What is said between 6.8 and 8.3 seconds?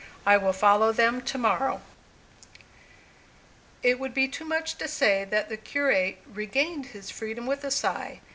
his freedom with a sigh."